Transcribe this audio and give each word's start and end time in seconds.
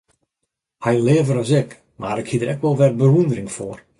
Hy 0.83 0.93
leaver 1.07 1.37
as 1.43 1.51
ik, 1.61 1.69
mar 2.01 2.17
ik 2.21 2.29
hie 2.29 2.39
der 2.41 2.53
ek 2.53 2.61
wol 2.63 2.77
wer 2.79 2.93
bewûndering 2.99 3.49
foar. 3.55 3.79